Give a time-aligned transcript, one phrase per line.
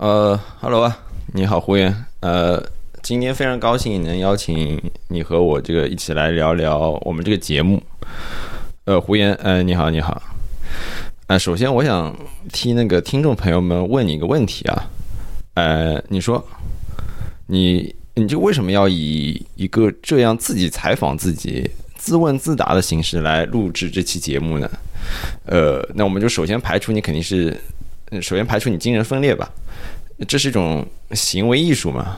[0.00, 0.98] 呃，Hello 啊，
[1.34, 1.94] 你好，胡言。
[2.20, 2.58] 呃，
[3.02, 7.82] 今天非常高兴能邀请你和我这个一起来聊聊我们这个节目。
[8.86, 10.22] 呃，胡言，呃，你好，你好。
[11.26, 12.16] 呃，首先我想
[12.50, 14.88] 替那个听众朋友们问你一个问题啊。
[15.52, 16.42] 呃，你说，
[17.48, 24.70] 你你这为什么要以一个这样自己采访自己、自问自答的形式来录制这期节目呢？
[25.44, 27.54] 呃，那我们就首先排除你肯定是，
[28.20, 29.50] 首先排除你精神分裂吧。
[30.26, 32.16] 这是一种行为艺术嘛？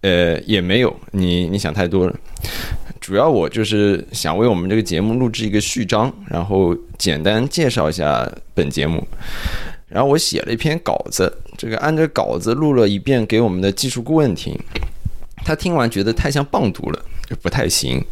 [0.00, 2.16] 呃，也没有，你你想太多了。
[3.00, 9.06] 主要我就是想为我们这个节目录制一个序章，然后简单介绍一下本节目。
[9.88, 14.54] 然后我写了一篇稿子，这个按照稿子录了一遍给我们的技术顾问听，
[15.44, 18.04] 他听完觉得太像棒读了，就不太行。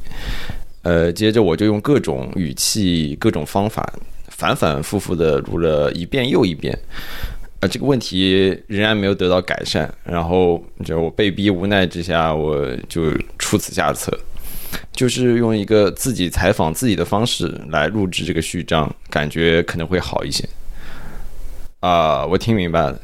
[0.83, 3.92] 呃，接着我就用各种语气、各种方法，
[4.36, 6.78] 反反复复的录了一遍又一遍。
[7.60, 14.12] 呃，这个问题仍然没有得到改善，然后就我被逼无奈之下，我就出此下策，
[14.92, 20.46] 就是用一个自己采访自己的方式来录制这个序章，感觉可能会好一些。
[21.80, 23.00] 啊，我听明白了，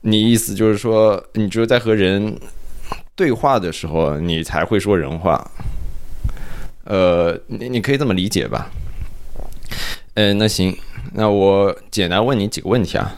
[0.00, 2.36] 你意思就是说，你只有在和人
[3.14, 5.48] 对话的时候，你才会说人话。
[6.84, 8.68] 呃，你你可以这么理解吧？
[10.14, 10.76] 嗯，那行，
[11.14, 13.14] 那我简单问你几个问题啊。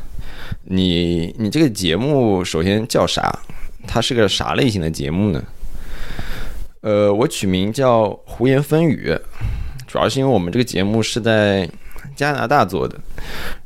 [0.66, 3.36] 你你这个节目首先叫啥？
[3.86, 5.42] 它是个啥类型的节目呢？
[6.82, 9.14] 呃，我取名叫胡言风语，
[9.86, 11.68] 主要是因为我们这个节目是在
[12.14, 12.96] 加拿大做的，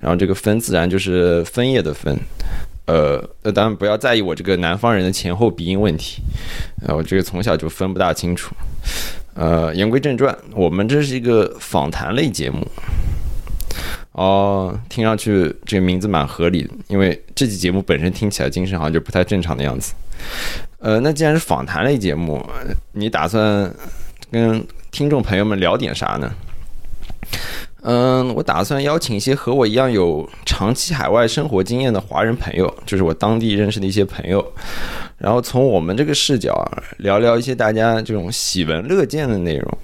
[0.01, 2.19] 然后这个分自然就是分叶的分。
[2.87, 6.23] 呃，那当然不要在意我这个南方人的前后鼻音问题，
[6.87, 8.55] 呃，我这个从小就分不大清楚。
[9.35, 12.67] 呃，言归正传，我们这是一个访谈类节目。
[14.19, 19.94] 哦，听上去这个名字蛮合理的，因为这期节目本身听起来精神好像就不太正常的样子。
[20.80, 22.44] 呃，那既然是访谈类节目，
[22.91, 23.72] 你打算
[24.33, 26.34] 跟听众朋友们聊点啥呢？
[27.83, 34.45] 嗯，我打算邀请一些和我一样有长期海外生活经验的华人朋友，就是我当地认识的一些朋友，
[35.17, 39.78] 然后从我们这个视角聊聊一些大家这种喜闻乐见的内容。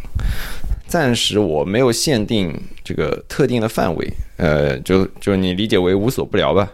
[0.86, 2.52] 暂时我没有限定
[2.82, 6.70] 这个特定的范围，呃，就就你理解为无所不聊吧。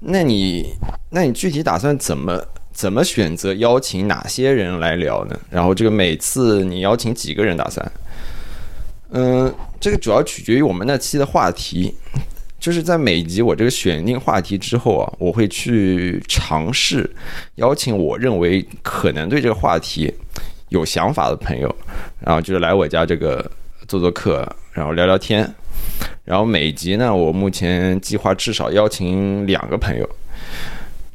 [0.00, 0.74] 那你
[1.10, 5.40] 那你具体打算怎么怎么选择邀请哪些人来聊呢？
[5.50, 7.92] 然后这个每次你邀请几个人打算？
[9.10, 11.94] 嗯，这个主要取决于我们那期的话题。
[12.60, 17.08] 就是在每集我这个选定话题之后啊，我会去尝试
[17.56, 20.10] 邀请我认为可能对这个话题。
[20.68, 21.74] 有想法的朋友，
[22.20, 23.50] 然后就是来我家这个
[23.86, 25.48] 做做客，然后聊聊天。
[26.24, 30.08] 然后每集呢，我目前计划至少邀请两个朋友，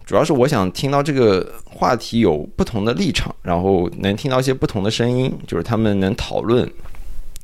[0.05, 6.69] 主要是我想听到这个话题有不同的立场，然后能听到一些不同的声音，就是他们能讨论，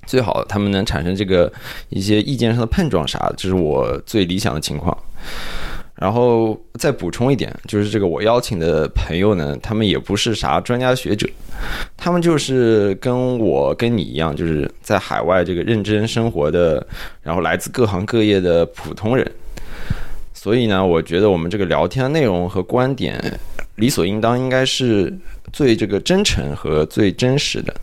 [0.05, 1.51] 最好他们能产生这个
[1.89, 4.95] 一些意见上的碰撞啥的，这是我最理想的情况。
[5.95, 11.25] 然后再补充一点，就是这个我邀请的朋友呢，他们也不是啥专家学者，
[11.95, 16.85] 他们就是跟我跟你一样，就是在海外这个认真生活的，
[17.23, 19.29] 然后来自各行各业的普通人。
[20.33, 23.39] 所以呢，我觉得我们这个聊天内容和观点，
[23.77, 25.11] 理所应当应该是
[25.53, 27.73] 最这个真诚和最真实的。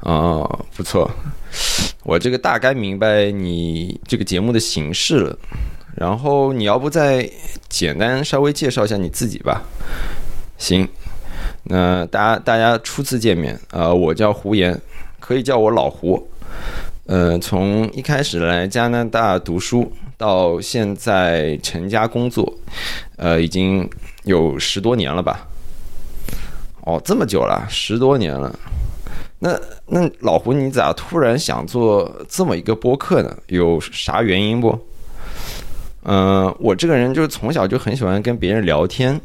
[0.00, 1.10] 哦，不错，
[2.04, 5.38] 我这个大概明白你这个节目的形式了。
[5.94, 7.28] 然后你要不再
[7.68, 9.62] 简单稍微介绍一下你自己吧？
[10.58, 10.88] 行，
[11.64, 14.80] 那大家大家初次见面，呃，我叫胡言，
[15.20, 16.28] 可以叫我老胡。
[17.06, 22.52] 呃，从一开始来加拿大读书到现在成家工作，
[23.16, 23.88] 呃，已经
[24.22, 25.46] 有十多年了吧？
[26.82, 28.56] 哦，这么久了，十多年了。
[29.40, 33.36] 那那老胡，你咋突然想做这么一个播客呢？
[33.48, 34.78] 有啥原因不？
[36.04, 39.20] 嗯，我这个人就是从小就很喜欢跟别人聊天，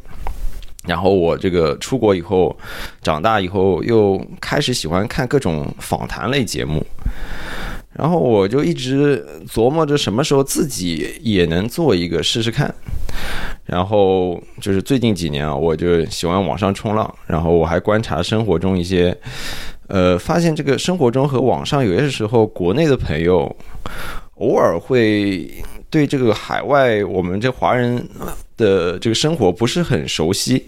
[0.85, 2.55] 然后我这个出国以后，
[3.01, 6.85] 长大以后又开始喜欢看各种访谈类节目，
[7.93, 12.71] 然后我就一直琢磨着什么时候自己也能做一个试试看，
[13.65, 19.17] 然后就是最近几年啊，我就喜欢网上冲浪，然后我还观察生活中一些，
[19.87, 23.53] 呃，发现这个生活中和网上有些时候国内的朋友
[24.39, 25.63] 偶尔会。
[25.89, 28.05] 对这个海外，我们这华人
[28.57, 30.61] 的这个生活不是很熟悉，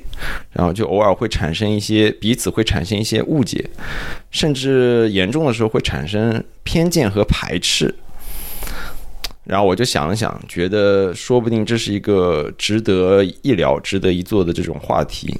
[0.53, 3.69] 然后就偶尔会产生一些彼此会产生一些误解，
[4.31, 7.93] 甚至严重的时候会产生偏见和排斥。
[9.43, 15.37] 然后我就想了想，觉得说不定这是一个值得一聊、值得一做的这种话题。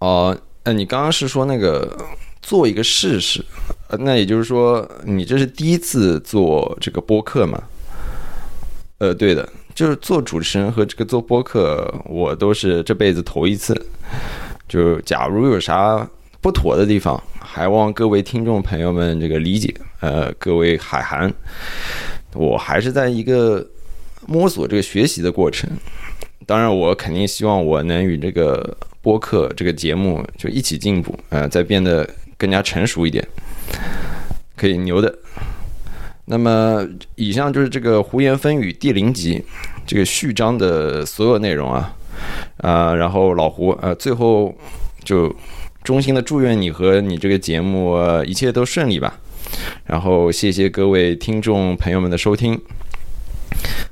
[0.00, 1.96] 哦，那你刚刚是说那个
[2.42, 3.42] 做一个试试，
[3.98, 7.62] 那也就是说你这是第一次做这个播客嘛？
[8.98, 13.74] 呃，对的，就是做主持人和这个做播客，我都是这辈子头一次。
[14.68, 16.08] 就假如有啥
[16.40, 19.74] 不妥的地方，还望各位听众朋友们这个理解。
[20.00, 21.32] 呃，各位海涵，
[22.34, 23.66] 我还是在一个
[24.26, 25.68] 摸索这个学习的过程。
[26.46, 33.26] 当然，我肯定希望我能与这个播客这个节目就一起进步，呃，再变得更加成熟一点，
[34.56, 35.18] 可以牛的。
[36.26, 39.44] 那么，以上就是这个胡言风语第零集
[39.86, 41.94] 这个序章的所有内容啊
[42.58, 44.54] 啊，然后老胡呃，最后
[45.04, 45.34] 就
[45.82, 49.20] 衷心的祝愿你和你这个节目一切都顺利吧。
[49.84, 52.58] 然后谢谢各位听众朋友们的收听。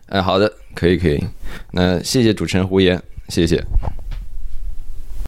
[0.07, 1.23] 哎，好的，可以可以，
[1.73, 3.63] 那谢谢主持人胡言，谢谢。